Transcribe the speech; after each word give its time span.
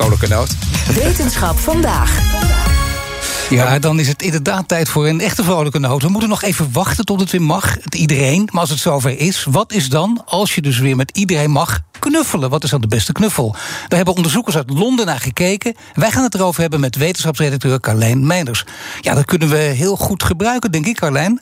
Noot. 0.00 0.56
Wetenschap 0.94 1.58
vandaag. 1.58 2.18
Ja, 3.50 3.78
dan 3.78 4.00
is 4.00 4.08
het 4.08 4.22
inderdaad 4.22 4.68
tijd 4.68 4.88
voor 4.88 5.06
een 5.06 5.20
echte 5.20 5.44
vrolijke 5.44 5.78
noot. 5.78 6.02
We 6.02 6.08
moeten 6.08 6.28
nog 6.28 6.42
even 6.42 6.72
wachten 6.72 7.04
tot 7.04 7.20
het 7.20 7.30
weer 7.30 7.42
mag, 7.42 7.74
het 7.82 7.94
iedereen. 7.94 8.48
Maar 8.52 8.60
als 8.60 8.70
het 8.70 8.78
zover 8.78 9.18
is, 9.18 9.46
wat 9.50 9.72
is 9.72 9.88
dan, 9.88 10.22
als 10.26 10.54
je 10.54 10.62
dus 10.62 10.78
weer 10.78 10.96
met 10.96 11.10
iedereen 11.16 11.50
mag, 11.50 11.80
knuffelen? 11.98 12.50
Wat 12.50 12.64
is 12.64 12.70
dan 12.70 12.80
de 12.80 12.86
beste 12.86 13.12
knuffel? 13.12 13.50
Daar 13.88 13.96
hebben 13.96 14.14
onderzoekers 14.14 14.56
uit 14.56 14.70
Londen 14.70 15.06
naar 15.06 15.20
gekeken. 15.20 15.74
Wij 15.94 16.10
gaan 16.10 16.22
het 16.22 16.34
erover 16.34 16.60
hebben 16.60 16.80
met 16.80 16.96
wetenschapsredacteur 16.96 17.80
Carlijn 17.80 18.26
Meinders. 18.26 18.64
Ja, 19.00 19.14
dat 19.14 19.24
kunnen 19.24 19.48
we 19.48 19.56
heel 19.56 19.96
goed 19.96 20.22
gebruiken, 20.22 20.72
denk 20.72 20.86
ik, 20.86 20.96
Carlijn. 20.96 21.40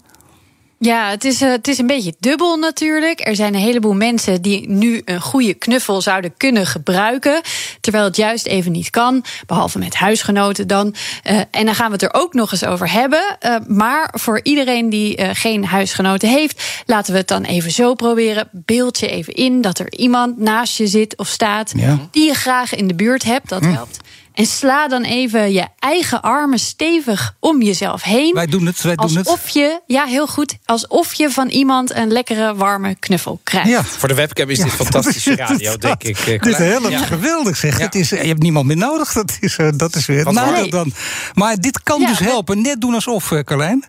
Ja, 0.81 1.11
het 1.11 1.25
is, 1.25 1.43
uh, 1.43 1.51
het 1.51 1.69
is 1.69 1.79
een 1.79 1.87
beetje 1.87 2.15
dubbel 2.19 2.57
natuurlijk. 2.57 3.27
Er 3.27 3.37
zijn 3.37 3.55
een 3.55 3.61
heleboel 3.61 3.95
mensen 3.95 4.43
die 4.43 4.69
nu 4.69 5.03
een 5.05 5.21
goede 5.21 5.55
knuffel 5.55 6.01
zouden 6.01 6.37
kunnen 6.37 6.67
gebruiken. 6.67 7.41
Terwijl 7.81 8.05
het 8.05 8.17
juist 8.17 8.47
even 8.47 8.73
niet 8.73 8.91
kan. 8.91 9.25
Behalve 9.47 9.79
met 9.79 9.95
huisgenoten 9.95 10.67
dan. 10.67 10.95
Uh, 11.25 11.39
en 11.51 11.65
dan 11.65 11.75
gaan 11.75 11.87
we 11.87 11.93
het 11.93 12.03
er 12.03 12.15
ook 12.15 12.35
nog 12.35 12.53
eens 12.53 12.65
over 12.65 12.91
hebben. 12.91 13.39
Uh, 13.41 13.57
maar 13.67 14.15
voor 14.19 14.41
iedereen 14.43 14.89
die 14.89 15.35
geen 15.35 15.65
huisgenoten 15.65 16.29
heeft, 16.29 16.83
laten 16.87 17.13
we 17.13 17.19
het 17.19 17.29
dan 17.29 17.43
even 17.43 17.71
zo 17.71 17.95
proberen. 17.95 18.49
Beeld 18.53 18.99
je 18.99 19.09
even 19.09 19.35
in 19.35 19.61
dat 19.61 19.79
er 19.79 19.93
iemand 19.93 20.39
naast 20.39 20.77
je 20.77 20.87
zit 20.87 21.17
of 21.17 21.29
staat. 21.29 21.73
Ja. 21.77 21.99
die 22.11 22.27
je 22.27 22.35
graag 22.35 22.75
in 22.75 22.87
de 22.87 22.95
buurt 22.95 23.23
hebt. 23.23 23.49
Dat 23.49 23.65
hm. 23.65 23.73
helpt. 23.73 23.99
En 24.39 24.47
sla 24.47 24.89
dan 24.89 25.03
even 25.03 25.53
je 25.53 25.67
eigen 25.79 26.23
armen 26.23 26.59
stevig 26.59 27.35
om 27.41 27.63
jezelf 27.63 28.03
heen. 28.03 28.35
Wij 28.35 28.47
doen 28.47 28.67
het, 28.67 28.83
wij 28.83 28.97
doen 28.97 29.17
het. 29.17 29.27
Alsof 29.27 29.49
je, 29.49 29.81
ja, 29.87 30.05
heel 30.05 30.27
goed. 30.27 30.57
Alsof 30.65 31.15
je 31.15 31.31
van 31.31 31.49
iemand 31.49 31.95
een 31.95 32.13
lekkere, 32.13 32.55
warme 32.55 32.95
knuffel 32.95 33.41
krijgt. 33.43 33.69
Ja. 33.69 33.85
Voor 33.85 34.09
de 34.09 34.15
webcam 34.15 34.51
is 34.51 34.59
dit 34.59 34.73
fantastische 34.85 35.37
radio, 35.37 35.77
denk 35.77 36.03
ik. 36.03 36.25
Dit 36.25 36.47
is 36.47 36.57
heel 36.57 36.91
ja. 36.91 36.99
geweldig, 36.99 37.57
zeg. 37.57 37.79
Het 37.79 37.95
is, 37.95 38.09
je 38.09 38.17
hebt 38.17 38.43
niemand 38.43 38.67
meer 38.67 38.77
nodig. 38.77 39.13
Dat 39.13 39.37
is, 39.41 39.59
uh, 39.59 39.69
dat 39.77 39.95
is 39.95 40.07
weer 40.07 40.25
het 40.25 40.35
nadeel 40.35 40.71
dan. 40.71 40.93
Maar 41.35 41.57
dit 41.57 41.83
kan 41.83 42.01
dus 42.01 42.19
helpen. 42.19 42.63
Net 42.63 42.81
doen 42.81 42.95
alsof, 42.95 43.33
Carlijn. 43.45 43.85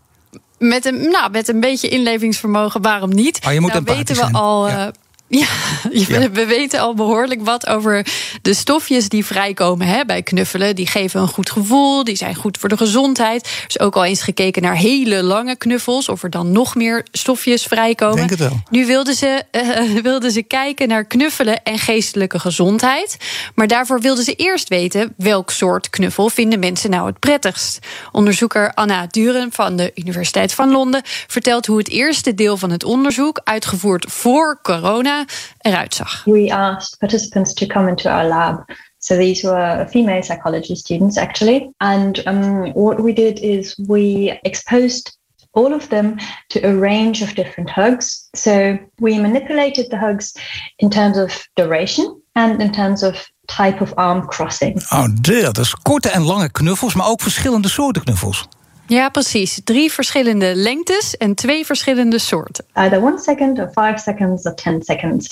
Met 0.57 0.85
een, 0.85 1.09
nou, 1.09 1.31
met 1.31 1.47
een 1.47 1.59
beetje 1.59 1.87
inlevingsvermogen, 1.87 2.81
waarom 2.81 3.13
niet? 3.13 3.39
Oh, 3.47 3.53
je 3.53 3.59
moet 3.59 3.71
nou, 3.73 3.83
weten 3.83 4.15
we 4.15 4.21
zijn. 4.21 4.33
al. 4.33 4.67
Ja. 4.67 4.85
Uh, 4.85 4.91
ja, 5.29 5.47
ja, 5.91 6.31
we 6.31 6.45
weten 6.45 6.79
al 6.79 6.93
behoorlijk 6.93 7.45
wat 7.45 7.67
over 7.67 8.05
de 8.41 8.53
stofjes 8.53 9.09
die 9.09 9.25
vrijkomen 9.25 9.87
hè, 9.87 10.05
bij 10.05 10.23
knuffelen. 10.23 10.75
Die 10.75 10.87
geven 10.87 11.21
een 11.21 11.27
goed 11.27 11.49
gevoel, 11.49 12.03
die 12.03 12.15
zijn 12.15 12.35
goed 12.35 12.57
voor 12.57 12.69
de 12.69 12.77
gezondheid. 12.77 13.45
Er 13.45 13.65
is 13.67 13.79
ook 13.79 13.95
al 13.95 14.05
eens 14.05 14.21
gekeken 14.21 14.61
naar 14.61 14.75
hele 14.75 15.23
lange 15.23 15.55
knuffels, 15.55 16.09
of 16.09 16.23
er 16.23 16.29
dan 16.29 16.51
nog 16.51 16.75
meer 16.75 17.05
stofjes 17.11 17.63
vrijkomen. 17.63 18.15
Denk 18.15 18.29
het 18.29 18.39
wel. 18.39 18.61
Nu 18.69 18.85
wilden 18.85 19.15
ze, 19.15 19.43
uh, 19.51 20.01
wilden 20.09 20.31
ze 20.31 20.43
kijken 20.43 20.87
naar 20.87 21.05
knuffelen 21.05 21.63
en 21.63 21.79
geestelijke 21.79 22.39
gezondheid. 22.39 23.17
Maar 23.55 23.67
daarvoor 23.67 23.99
wilden 23.99 24.23
ze 24.23 24.33
eerst 24.35 24.69
weten 24.69 25.13
welk 25.17 25.51
soort 25.51 25.89
knuffel 25.89 26.29
vinden 26.29 26.59
mensen 26.59 26.89
nou 26.89 27.07
het 27.07 27.19
prettigst. 27.19 27.79
Onderzoeker 28.11 28.73
Anna 28.73 29.07
Duren 29.09 29.51
van 29.51 29.75
de 29.75 29.91
Universiteit 29.95 30.53
van 30.53 30.71
Londen 30.71 31.01
vertelt 31.27 31.65
hoe 31.65 31.77
het 31.77 31.89
eerste 31.89 32.33
deel 32.33 32.57
van 32.57 32.71
het 32.71 32.83
onderzoek, 32.83 33.41
uitgevoerd 33.43 34.05
voor 34.09 34.59
corona, 34.61 35.18
eruit 35.61 35.93
zag. 35.93 36.21
We 36.25 36.49
asked 36.49 36.99
participants 36.99 37.53
to 37.53 37.65
come 37.65 37.89
into 37.89 38.09
our 38.09 38.27
lab. 38.27 38.63
So 38.97 39.15
these 39.15 39.47
were 39.47 39.87
female 39.91 40.21
psychology 40.21 40.75
students 40.75 41.17
actually. 41.17 41.71
And 41.79 42.21
um, 42.25 42.73
what 42.73 42.99
we 42.99 43.13
did 43.13 43.39
is 43.39 43.75
we 43.87 44.39
exposed 44.41 45.17
all 45.51 45.73
of 45.73 45.87
them 45.87 46.17
to 46.49 46.59
a 46.59 46.75
range 46.75 47.21
of 47.23 47.33
different 47.33 47.69
hugs. 47.69 48.29
So 48.35 48.77
we 48.99 49.19
manipulated 49.19 49.89
the 49.89 49.97
hugs 49.97 50.33
in 50.77 50.89
terms 50.89 51.17
of 51.17 51.47
duration 51.55 52.21
and 52.35 52.61
in 52.61 52.71
terms 52.71 53.03
of 53.03 53.15
type 53.47 53.81
of 53.81 53.93
arm 53.95 54.27
crossing. 54.27 54.81
Oh, 54.89 55.07
dat 55.21 55.57
is 55.57 55.75
korte 55.81 56.09
en 56.09 56.23
lange 56.23 56.49
knuffels, 56.49 56.93
maar 56.93 57.07
ook 57.07 57.21
verschillende 57.21 57.69
soorten 57.69 58.03
knuffels. 58.03 58.47
Ja, 58.89 59.09
precies. 59.09 59.61
Drie 59.63 59.91
verschillende 59.91 60.55
lengtes 60.55 61.17
en 61.17 61.35
twee 61.35 61.65
verschillende 61.65 62.19
soorten. 62.19 62.65
Either 62.73 63.01
one 63.01 63.19
second 63.19 63.59
or 63.59 63.69
five 63.71 63.99
seconds 63.99 64.45
or 64.45 64.55
ten 64.55 64.81
seconds. 64.81 65.27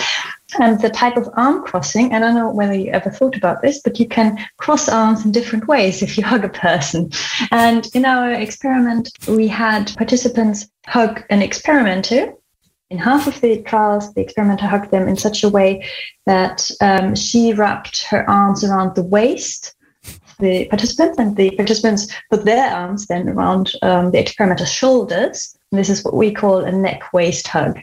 And 0.57 0.79
the 0.79 0.90
type 0.90 1.18
of 1.18 1.28
arm 1.34 1.63
crossing, 1.63 2.13
I 2.13 2.19
don't 2.19 2.35
know 2.35 2.53
whether 2.53 2.75
you 2.75 2.91
ever 2.91 3.12
thought 3.12 3.35
about 3.35 3.62
this, 3.62 3.81
but 3.81 3.97
you 3.97 4.07
can 4.07 4.38
cross 4.56 4.88
arms 4.88 5.25
in 5.25 5.31
different 5.31 5.66
ways 5.66 6.01
if 6.01 6.18
you 6.18 6.23
hug 6.23 6.44
a 6.44 6.50
person. 6.50 7.09
And 7.50 7.90
in 7.94 8.06
our 8.06 8.31
experiment, 8.31 9.09
we 9.28 9.47
had 9.47 9.91
participants 9.95 10.69
hug 10.85 11.24
an 11.29 11.41
experimenter. 11.41 12.34
In 12.89 13.00
half 13.00 13.25
of 13.28 13.41
the 13.41 13.63
trials, 13.63 14.13
the 14.13 14.22
experimenter 14.22 14.68
hugged 14.68 14.91
them 14.91 15.07
in 15.07 15.18
such 15.18 15.44
a 15.44 15.50
way 15.50 15.84
that 16.25 16.69
um, 16.79 17.16
she 17.16 17.53
wrapped 17.53 18.03
her 18.03 18.29
arms 18.29 18.63
around 18.63 18.94
the 18.94 19.03
waist 19.03 19.74
the 20.40 20.66
participants, 20.66 21.18
and 21.18 21.36
the 21.36 21.52
participants 21.52 22.08
put 22.30 22.46
their 22.46 22.74
arms 22.74 23.08
then 23.08 23.30
around 23.30 23.72
um, 23.81 24.12
the 24.12 24.20
experimenter's 24.20 24.72
shoulders. 24.72 25.58
This 25.72 25.90
is 25.90 26.03
what 26.03 26.14
we 26.14 26.31
call 26.31 26.59
a 26.59 26.72
neck 26.72 27.14
waist 27.14 27.48
hug. 27.48 27.80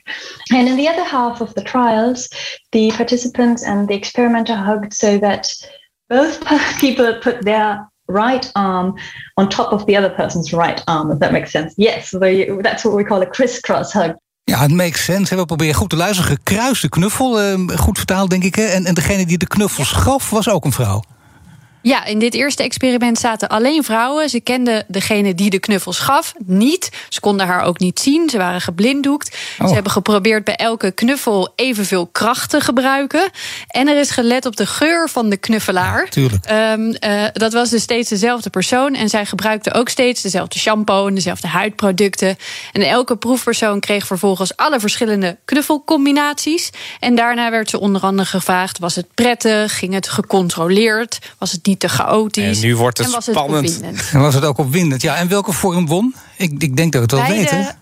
And 0.53 0.69
in 0.69 0.77
the 0.77 0.89
other 0.89 1.05
half 1.05 1.41
of 1.41 1.55
the 1.55 1.63
trials, 1.63 2.29
the 2.73 2.91
participants 2.93 3.63
and 3.63 3.89
the 3.89 3.95
experimenter 3.95 4.57
hugged 4.57 4.95
so 4.95 5.19
that 5.19 5.53
both 6.09 6.43
people 6.79 7.13
put 7.21 7.45
their 7.45 7.87
right 8.07 8.51
arm 8.55 8.99
on 9.37 9.49
top 9.49 9.73
of 9.73 9.87
the 9.87 9.97
other 9.97 10.11
person's 10.11 10.53
right 10.53 10.83
arm, 10.89 11.11
if 11.11 11.19
that 11.19 11.33
makes 11.33 11.51
sense. 11.51 11.75
Yes, 11.77 12.15
that's 12.61 12.85
what 12.85 12.95
we 12.95 13.05
call 13.05 13.23
a 13.23 13.27
crisscross 13.27 13.93
hug. 13.93 14.17
Ja, 14.45 14.61
het 14.61 14.73
makes 14.73 15.05
sense. 15.05 15.37
We 15.37 15.45
proberen 15.45 15.75
goed 15.75 15.89
te 15.89 15.97
luisteren. 15.97 16.31
Gekruiste 16.31 16.89
knuffel, 16.89 17.43
uh, 17.43 17.69
goed 17.77 17.97
vertaald 17.97 18.31
denk 18.31 18.45
ik. 18.45 18.57
En 18.57 18.95
degene 18.95 19.27
die 19.27 19.39
de 19.39 19.47
knuffels 19.47 19.93
gaf, 19.93 20.31
was 20.31 20.49
ook 20.49 20.65
een 20.65 20.73
vrouw. 20.73 21.03
Ja, 21.85 22.05
in 22.05 22.19
dit 22.19 22.35
eerste 22.35 22.63
experiment 22.63 23.19
zaten 23.19 23.49
alleen 23.49 23.85
vrouwen. 23.85 24.29
Ze 24.29 24.41
kenden 24.41 24.85
degene 24.89 25.35
die 25.35 25.51
de 25.51 25.59
knuffels 25.59 25.99
gaf 25.99 26.35
niet. 26.45 26.91
Ze 27.09 27.21
konden 27.21 27.47
haar 27.47 27.63
ook 27.63 27.79
niet 27.79 28.01
zien. 28.01 28.29
Ze 28.31 28.39
waren 28.39 28.61
geblinddoekt. 28.61 29.37
Oh. 29.59 29.69
Ze 29.69 29.75
hebben 29.75 29.93
geprobeerd 29.93 30.45
bij 30.45 30.57
elke 30.57 30.91
knuffel 30.91 31.53
evenveel 31.57 32.07
kracht 32.07 32.51
te 32.51 32.61
gebruiken. 32.61 33.31
En 33.69 33.89
er 33.89 33.99
is 33.99 34.11
gelet 34.11 34.47
op 34.47 34.57
de 34.57 34.67
geur 34.67 35.09
van 35.09 35.29
de 35.31 35.37
knuffelaar. 35.37 36.05
Ja, 36.05 36.11
tuurlijk. 36.11 36.51
Um, 36.51 36.97
uh, 37.01 37.25
dat 37.33 37.53
was 37.53 37.71
dus 37.71 37.83
steeds 37.83 38.09
dezelfde 38.09 38.51
persoon. 38.51 38.95
En 38.95 39.09
zij 39.09 39.27
gebruikte 39.27 39.75
ook 39.75 39.89
steeds 39.89 40.23
dezelfde 40.23 40.59
shampoo 40.59 41.07
en 41.07 41.15
dezelfde 41.15 41.49
huidproducten. 41.49 42.37
En 42.73 42.83
elke 42.83 43.17
proefpersoon 43.17 43.81
kreeg 43.81 44.07
vervolgens 44.07 44.57
alle 44.57 44.81
verschillende 44.81 45.37
knuffelcombinaties. 45.45 46.71
En 47.01 47.15
daarna 47.15 47.51
werd 47.51 47.71
ze 47.71 47.81
onder 47.81 48.03
andere 48.03 48.29
gevraagd: 48.29 48.79
was 48.79 48.95
het 48.95 49.07
prettig? 49.15 49.79
Ging 49.79 49.93
het 49.93 50.09
gecontroleerd? 50.09 51.19
Was 51.39 51.53
het 51.53 51.67
niet 51.67 51.73
te 51.81 51.89
chaotisch. 51.89 52.61
En 52.61 52.67
nu 52.67 52.77
wordt 52.77 52.99
het 52.99 53.07
en 53.07 53.13
was 53.13 53.25
spannend. 53.25 53.81
Het 53.83 54.11
en 54.13 54.21
was 54.21 54.35
het 54.35 54.45
ook 54.45 54.59
opwindend. 54.59 55.03
Ja, 55.03 55.17
en 55.17 55.29
welke 55.29 55.53
vorm 55.53 55.87
won? 55.87 56.15
Ik, 56.37 56.51
ik 56.59 56.77
denk 56.77 56.93
dat 56.93 57.11
we 57.11 57.17
het 57.17 57.29
wel 57.29 57.37
weten. 57.37 57.77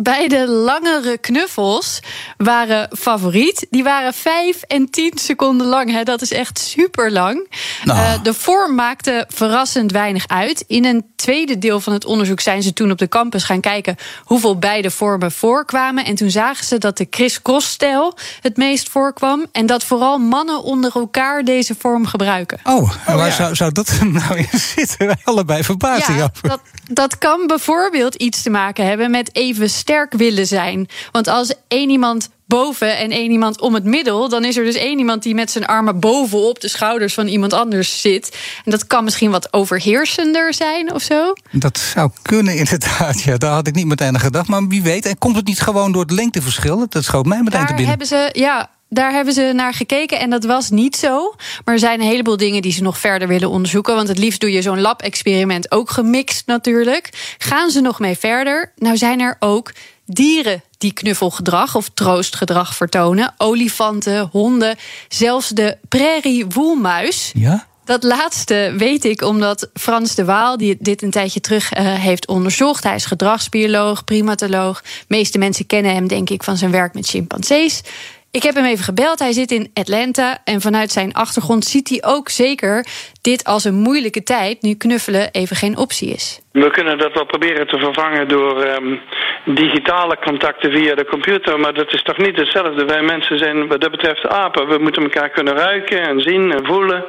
Beide 0.00 0.48
langere 0.48 1.18
knuffels 1.18 2.00
waren 2.36 2.88
favoriet. 2.98 3.66
Die 3.70 3.82
waren 3.82 4.14
5 4.14 4.62
en 4.62 4.90
10 4.90 5.12
seconden 5.14 5.66
lang. 5.66 5.90
Hè. 5.90 6.02
Dat 6.02 6.22
is 6.22 6.32
echt 6.32 6.58
super 6.58 7.12
lang. 7.12 7.48
Nou. 7.84 7.98
Uh, 7.98 8.22
de 8.22 8.34
vorm 8.34 8.74
maakte 8.74 9.24
verrassend 9.28 9.92
weinig 9.92 10.28
uit. 10.28 10.64
In 10.66 10.84
een 10.84 11.04
tweede 11.16 11.58
deel 11.58 11.80
van 11.80 11.92
het 11.92 12.04
onderzoek 12.04 12.40
zijn 12.40 12.62
ze 12.62 12.72
toen 12.72 12.90
op 12.90 12.98
de 12.98 13.08
campus 13.08 13.44
gaan 13.44 13.60
kijken 13.60 13.96
hoeveel 14.22 14.58
beide 14.58 14.90
vormen 14.90 15.32
voorkwamen. 15.32 16.04
En 16.04 16.14
toen 16.14 16.30
zagen 16.30 16.64
ze 16.64 16.78
dat 16.78 16.96
de 16.96 17.08
criss-cross-stijl 17.08 18.16
het 18.40 18.56
meest 18.56 18.88
voorkwam. 18.88 19.46
En 19.52 19.66
dat 19.66 19.84
vooral 19.84 20.18
mannen 20.18 20.62
onder 20.62 20.92
elkaar 20.94 21.44
deze 21.44 21.74
vorm 21.78 22.06
gebruiken. 22.06 22.60
Oh, 22.64 22.74
oh 22.82 23.14
waar 23.14 23.26
ja. 23.26 23.34
zou, 23.34 23.54
zou 23.54 23.72
dat 23.72 23.98
nou 24.02 24.38
in 24.38 24.58
zitten? 24.58 25.18
Allebei 25.24 25.64
verbazing 25.64 26.18
ja, 26.18 26.24
over. 26.24 26.48
Dat, 26.48 26.60
dat 26.90 27.18
kan 27.18 27.46
bijvoorbeeld 27.46 28.14
iets 28.14 28.42
te 28.42 28.50
maken 28.50 28.86
hebben 28.86 29.10
met 29.10 29.34
even 29.34 29.70
sterk 29.88 30.12
willen 30.12 30.46
zijn. 30.46 30.88
Want 31.12 31.28
als 31.28 31.54
één 31.68 31.90
iemand 31.90 32.28
boven 32.46 32.96
en 32.96 33.10
één 33.10 33.30
iemand 33.30 33.60
om 33.60 33.74
het 33.74 33.84
middel, 33.84 34.28
dan 34.28 34.44
is 34.44 34.56
er 34.56 34.64
dus 34.64 34.74
één 34.74 34.98
iemand 34.98 35.22
die 35.22 35.34
met 35.34 35.50
zijn 35.50 35.66
armen 35.66 36.00
bovenop 36.00 36.60
de 36.60 36.68
schouders 36.68 37.14
van 37.14 37.26
iemand 37.26 37.52
anders 37.52 38.00
zit. 38.00 38.36
En 38.64 38.70
dat 38.70 38.86
kan 38.86 39.04
misschien 39.04 39.30
wat 39.30 39.52
overheersender 39.52 40.54
zijn 40.54 40.92
of 40.92 41.02
zo. 41.02 41.32
Dat 41.50 41.78
zou 41.78 42.10
kunnen, 42.22 42.56
inderdaad. 42.62 43.22
Ja, 43.22 43.36
daar 43.36 43.52
had 43.52 43.66
ik 43.66 43.74
niet 43.74 43.86
meteen 43.86 44.14
aan 44.14 44.20
gedacht. 44.20 44.48
Maar 44.48 44.66
wie 44.66 44.82
weet, 44.82 45.06
en 45.06 45.18
komt 45.18 45.36
het 45.36 45.46
niet 45.46 45.60
gewoon 45.60 45.92
door 45.92 46.02
het 46.02 46.10
lengteverschil? 46.10 46.86
Dat 46.88 47.04
schoot 47.04 47.26
mij 47.26 47.38
meteen 47.42 47.58
Daar 47.58 47.66
te 47.68 47.74
binnen. 47.74 47.88
hebben 47.88 48.06
ze, 48.06 48.28
ja, 48.32 48.70
daar 48.88 49.12
hebben 49.12 49.34
ze 49.34 49.50
naar 49.54 49.74
gekeken 49.74 50.18
en 50.18 50.30
dat 50.30 50.44
was 50.44 50.70
niet 50.70 50.96
zo. 50.96 51.34
Maar 51.64 51.74
er 51.74 51.80
zijn 51.80 52.00
een 52.00 52.06
heleboel 52.06 52.36
dingen 52.36 52.62
die 52.62 52.72
ze 52.72 52.82
nog 52.82 52.98
verder 52.98 53.28
willen 53.28 53.50
onderzoeken. 53.50 53.94
Want 53.94 54.08
het 54.08 54.18
liefst 54.18 54.40
doe 54.40 54.52
je 54.52 54.62
zo'n 54.62 54.80
lab-experiment 54.80 55.70
ook 55.70 55.90
gemixt 55.90 56.46
natuurlijk. 56.46 57.34
Gaan 57.38 57.70
ze 57.70 57.80
nog 57.80 57.98
mee 57.98 58.18
verder? 58.18 58.72
Nou 58.76 58.96
zijn 58.96 59.20
er 59.20 59.36
ook 59.38 59.72
dieren 60.06 60.62
die 60.78 60.92
knuffelgedrag 60.92 61.74
of 61.74 61.90
troostgedrag 61.94 62.74
vertonen. 62.74 63.34
Olifanten, 63.36 64.28
honden, 64.32 64.76
zelfs 65.08 65.48
de 65.48 65.76
prairiewoelmuis. 65.88 67.30
Ja? 67.34 67.66
Dat 67.84 68.02
laatste 68.02 68.74
weet 68.76 69.04
ik 69.04 69.22
omdat 69.22 69.70
Frans 69.74 70.14
de 70.14 70.24
Waal, 70.24 70.56
die 70.56 70.76
dit 70.80 71.02
een 71.02 71.10
tijdje 71.10 71.40
terug 71.40 71.76
uh, 71.76 71.94
heeft 71.94 72.26
onderzocht. 72.26 72.84
Hij 72.84 72.94
is 72.94 73.04
gedragsbioloog, 73.04 74.04
primatoloog. 74.04 74.82
De 74.82 74.88
meeste 75.08 75.38
mensen 75.38 75.66
kennen 75.66 75.94
hem, 75.94 76.08
denk 76.08 76.30
ik, 76.30 76.42
van 76.42 76.56
zijn 76.56 76.70
werk 76.70 76.94
met 76.94 77.06
chimpansees. 77.06 77.82
Ik 78.30 78.42
heb 78.42 78.54
hem 78.54 78.64
even 78.64 78.84
gebeld. 78.84 79.18
Hij 79.18 79.32
zit 79.32 79.50
in 79.50 79.70
Atlanta. 79.74 80.38
En 80.44 80.60
vanuit 80.60 80.90
zijn 80.90 81.12
achtergrond 81.12 81.64
ziet 81.64 81.88
hij 81.88 82.02
ook 82.14 82.28
zeker 82.28 82.86
dit 83.22 83.44
als 83.44 83.64
een 83.64 83.74
moeilijke 83.74 84.22
tijd. 84.22 84.62
Nu 84.62 84.74
knuffelen 84.74 85.28
even 85.32 85.56
geen 85.56 85.76
optie 85.76 86.10
is. 86.10 86.40
We 86.52 86.70
kunnen 86.70 86.98
dat 86.98 87.12
wel 87.12 87.26
proberen 87.26 87.66
te 87.66 87.78
vervangen 87.78 88.28
door 88.28 88.66
um, 88.66 89.00
digitale 89.44 90.18
contacten 90.24 90.72
via 90.72 90.94
de 90.94 91.04
computer. 91.04 91.60
Maar 91.60 91.74
dat 91.74 91.92
is 91.92 92.02
toch 92.02 92.16
niet 92.16 92.36
hetzelfde. 92.36 92.84
Wij 92.84 93.02
mensen 93.02 93.38
zijn 93.38 93.68
wat 93.68 93.80
dat 93.80 93.90
betreft 93.90 94.28
apen. 94.28 94.68
We 94.68 94.78
moeten 94.78 95.02
elkaar 95.02 95.30
kunnen 95.30 95.56
ruiken 95.56 96.00
en 96.00 96.20
zien 96.20 96.52
en 96.52 96.66
voelen. 96.66 97.04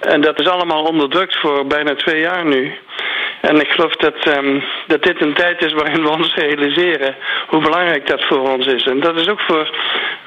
En 0.00 0.20
dat 0.20 0.40
is 0.40 0.46
allemaal 0.46 0.84
onderdrukt 0.84 1.36
voor 1.40 1.66
bijna 1.66 1.94
twee 1.94 2.20
jaar 2.20 2.44
nu. 2.44 2.74
En 3.40 3.60
ik 3.60 3.68
geloof 3.68 3.96
dat, 3.96 4.36
um, 4.36 4.62
dat 4.86 5.02
dit 5.02 5.22
een 5.22 5.34
tijd 5.34 5.64
is 5.64 5.72
waarin 5.72 6.02
we 6.02 6.10
ons 6.10 6.34
realiseren 6.34 7.16
hoe 7.46 7.60
belangrijk 7.60 8.06
dat 8.06 8.24
voor 8.24 8.50
ons 8.50 8.66
is. 8.66 8.84
En 8.86 9.00
dat 9.00 9.16
is 9.16 9.28
ook 9.28 9.40
voor, 9.40 9.76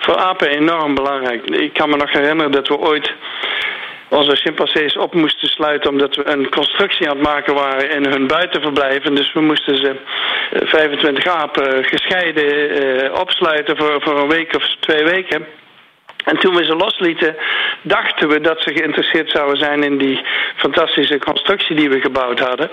voor 0.01 0.18
apen 0.18 0.48
enorm 0.48 0.95
belangrijk. 0.95 1.50
Ik 1.50 1.74
kan 1.74 1.89
me 1.89 1.95
nog 1.95 2.12
herinneren 2.12 2.51
dat 2.51 2.68
we 2.68 2.77
ooit 2.77 3.13
onze 4.09 4.36
chimpansees 4.36 4.98
op 4.98 5.13
moesten 5.13 5.48
sluiten 5.48 5.89
omdat 5.89 6.15
we 6.15 6.27
een 6.27 6.50
constructie 6.50 7.09
aan 7.09 7.18
het 7.18 7.27
maken 7.27 7.53
waren 7.53 7.92
in 7.92 8.06
hun 8.06 8.27
buitenverblijf. 8.27 9.03
En 9.03 9.15
dus 9.15 9.33
we 9.33 9.42
moesten 9.42 9.77
ze 9.77 9.95
25 10.51 11.27
apen 11.27 11.83
gescheiden 11.83 12.83
uh, 12.83 13.19
opsluiten 13.19 13.77
voor, 13.77 14.01
voor 14.01 14.19
een 14.19 14.27
week 14.27 14.56
of 14.56 14.75
twee 14.80 15.03
weken. 15.03 15.45
En 16.23 16.38
toen 16.38 16.56
we 16.56 16.65
ze 16.65 16.75
loslieten, 16.75 17.35
dachten 17.81 18.27
we 18.27 18.41
dat 18.41 18.62
ze 18.62 18.73
geïnteresseerd 18.73 19.31
zouden 19.31 19.57
zijn 19.57 19.83
in 19.83 19.97
die 19.97 20.21
fantastische 20.56 21.19
constructie 21.19 21.75
die 21.75 21.89
we 21.89 22.01
gebouwd 22.01 22.39
hadden. 22.39 22.69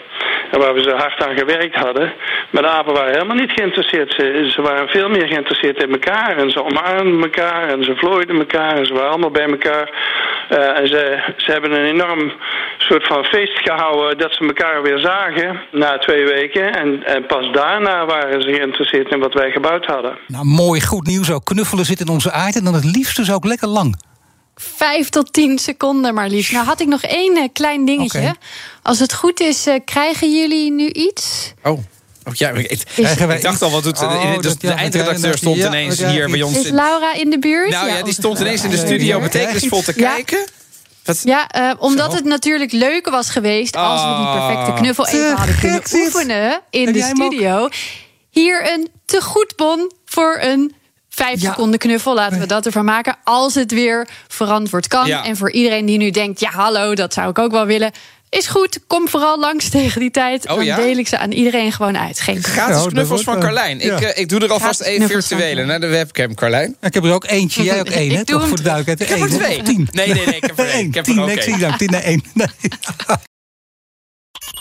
En 0.51 0.59
waar 0.59 0.75
we 0.75 0.83
zo 0.83 0.97
hard 0.97 1.27
aan 1.27 1.37
gewerkt 1.37 1.75
hadden. 1.75 2.13
Maar 2.51 2.63
de 2.63 2.69
apen 2.69 2.93
waren 2.93 3.13
helemaal 3.13 3.37
niet 3.37 3.53
geïnteresseerd. 3.53 4.13
Ze, 4.53 4.63
waren 4.63 4.89
veel 4.89 5.09
meer 5.09 5.27
geïnteresseerd 5.27 5.83
in 5.83 5.93
elkaar. 5.93 6.37
En 6.37 6.51
ze 6.51 6.65
omarmden 6.65 7.23
elkaar 7.23 7.69
en 7.69 7.85
ze 7.85 7.97
vlooiden 7.97 8.39
elkaar. 8.39 8.77
En 8.77 8.87
ze 8.87 8.95
waren 8.95 9.11
allemaal 9.11 9.31
bij 9.31 9.47
elkaar. 9.47 9.91
Uh, 10.51 10.79
en 10.79 10.89
ze, 10.89 11.33
ze 11.37 11.53
hebben 11.53 11.73
een 11.73 11.85
enorm 11.85 12.33
soort 12.79 13.07
van 13.07 13.25
feest 13.25 13.59
gehouden 13.59 14.19
dat 14.19 14.33
ze 14.33 14.47
elkaar 14.47 14.83
weer 14.83 14.99
zagen 14.99 15.61
na 15.73 15.99
twee 15.99 16.25
weken. 16.25 16.75
En, 16.75 17.05
en 17.05 17.27
pas 17.27 17.53
daarna 17.53 18.07
waren 18.07 18.43
ze 18.43 18.53
geïnteresseerd 18.53 19.11
in 19.11 19.19
wat 19.19 19.35
wij 19.35 19.51
gebouwd 19.51 19.87
hadden. 19.87 20.19
Nou, 20.27 20.45
mooi, 20.45 20.81
goed 20.81 21.07
nieuws 21.07 21.31
ook. 21.31 21.45
Knuffelen 21.45 21.85
zit 21.85 22.01
in 22.01 22.09
onze 22.09 22.33
aard 22.33 22.57
en 22.57 22.65
dan 22.65 22.75
het 22.75 22.85
liefste 22.85 23.25
zo 23.25 23.35
ook 23.35 23.45
lekker 23.45 23.69
lang. 23.69 23.97
Vijf 24.55 25.09
tot 25.09 25.33
tien 25.33 25.59
seconden 25.59 26.15
maar 26.15 26.29
liefst. 26.29 26.53
Nou 26.53 26.67
had 26.67 26.81
ik 26.81 26.87
nog 26.87 27.03
één 27.03 27.37
uh, 27.37 27.45
klein 27.53 27.85
dingetje. 27.85 28.19
Okay. 28.19 28.35
Als 28.83 28.99
het 28.99 29.15
goed 29.15 29.41
is, 29.41 29.67
uh, 29.67 29.75
krijgen 29.85 30.33
jullie 30.33 30.73
nu 30.73 30.89
iets? 30.89 31.55
Oh. 31.63 31.79
Oh, 32.29 32.35
ja, 32.35 32.51
ik, 32.51 32.71
ik, 32.71 32.83
ik, 32.97 33.43
dacht 33.43 33.63
al, 33.63 33.71
wat 33.71 33.83
doet 33.83 34.03
oh, 34.03 34.33
de, 34.35 34.49
de, 34.49 34.57
de 34.59 34.73
eindredacteur 34.73 35.37
stond 35.37 35.57
ja, 35.57 35.67
ineens 35.67 35.99
ja, 35.99 36.09
hier 36.09 36.31
bij 36.31 36.43
ons. 36.43 36.59
Is 36.59 36.71
Laura 36.71 37.15
in 37.15 37.31
de 37.31 37.39
buurt? 37.39 37.71
Nou 37.71 37.89
ja, 37.89 38.03
die 38.03 38.13
stond 38.13 38.41
ineens 38.41 38.65
in 38.65 38.71
de 38.71 38.77
studio 38.77 39.21
betekenisvol 39.21 39.83
te 39.83 39.93
kijken. 39.93 40.47
Wat? 41.05 41.21
Ja, 41.25 41.51
uh, 41.57 41.73
omdat 41.79 42.11
Zo. 42.11 42.17
het 42.17 42.25
natuurlijk 42.25 42.73
leuker 42.73 43.13
was 43.13 43.31
geweest 43.31 43.77
als 43.77 44.03
we 44.03 44.17
die 44.17 44.41
perfecte 44.41 44.81
knuffel 44.81 45.07
even 45.07 45.37
hadden 45.37 45.59
kunnen 45.59 45.83
oefenen 45.93 46.61
in 46.71 46.93
de 46.93 47.03
studio. 47.03 47.69
Hier 48.31 48.73
een 48.73 48.89
te 49.05 49.21
goed 49.21 49.53
bon 49.57 49.93
voor 50.05 50.39
een 50.41 50.75
vijf 51.09 51.41
ja. 51.41 51.51
seconden 51.51 51.79
knuffel. 51.79 52.15
Laten 52.15 52.39
we 52.39 52.47
dat 52.47 52.67
ervan 52.67 52.85
maken. 52.85 53.17
Als 53.25 53.55
het 53.55 53.73
weer 53.73 54.09
verantwoord 54.29 54.87
kan. 54.87 55.07
Ja. 55.07 55.25
En 55.25 55.37
voor 55.37 55.51
iedereen 55.51 55.87
die 55.87 55.99
nu 55.99 56.11
denkt: 56.11 56.41
ja, 56.41 56.51
hallo, 56.51 56.95
dat 56.95 57.13
zou 57.15 57.31
ik 57.31 57.39
ook 57.39 57.51
wel 57.51 57.67
willen. 57.67 57.93
Is 58.31 58.47
goed, 58.47 58.79
kom 58.87 59.09
vooral 59.09 59.39
langs 59.39 59.69
tegen 59.79 60.01
die 60.01 60.11
tijd. 60.11 60.49
Oh, 60.49 60.57
dan 60.57 60.65
ja? 60.65 60.77
deel 60.77 60.97
ik 60.97 61.09
ze 61.09 61.19
aan 61.19 61.33
iedereen 61.33 61.73
gewoon 61.73 61.99
uit. 61.99 62.21
Geen 62.21 62.43
Gratis 62.43 62.87
knuffels 62.87 63.23
van 63.23 63.41
Carlijn. 63.41 63.81
Ik, 63.81 64.01
uh, 64.01 64.09
ik 64.15 64.29
doe 64.29 64.41
er 64.41 64.53
alvast 64.53 64.81
één 64.81 65.09
virtuele 65.09 65.65
naar 65.65 65.81
de 65.81 65.87
webcam, 65.87 66.35
Carlijn. 66.35 66.77
Ik 66.81 66.95
heb 66.95 67.05
er 67.05 67.13
ook 67.13 67.27
eentje, 67.27 67.63
jij 67.63 67.81
ook 67.81 67.89
één, 67.89 68.15
hè? 68.15 68.25
Toch 68.25 68.49
voor 68.49 68.57
de 68.57 68.63
duidelijkheid. 68.63 69.11
Ik 69.11 69.19
heb 69.19 69.31
er 69.31 69.47
twee. 69.47 69.63
Tien. 69.63 69.89
Nee, 69.93 70.15
nee, 70.15 70.27
nee, 70.27 70.37
ik 70.37 70.45
heb 70.45 70.59
er 70.59 70.69
één. 70.79 70.87
Ik 70.87 70.95
heb 70.95 71.07
er 71.07 71.23
ook 71.23 71.29
één. 71.29 71.77
Tien 71.79 71.91
naar 71.91 72.03
één. 72.03 72.23